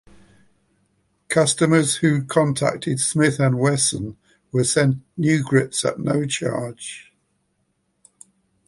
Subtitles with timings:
[1.27, 4.17] Customers who contacted Smith and Wesson
[4.51, 7.13] were sent new grips at no charge.